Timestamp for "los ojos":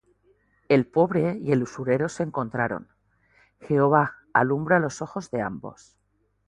4.79-5.29